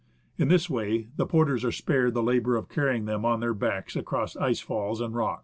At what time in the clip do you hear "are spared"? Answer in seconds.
1.63-2.15